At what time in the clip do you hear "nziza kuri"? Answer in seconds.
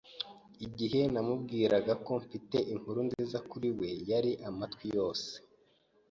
3.07-3.69